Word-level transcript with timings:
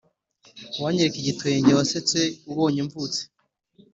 uwanyereka 0.77 1.17
igitwenge 1.19 1.71
wasetse 1.77 2.17
ubonye 2.51 2.81
mvutse 2.87 3.21